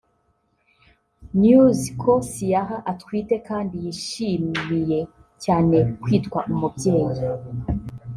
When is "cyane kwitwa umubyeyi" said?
5.43-7.21